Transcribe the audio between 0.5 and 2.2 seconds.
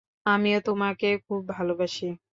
তোমাকে খুব ভালোবাসি।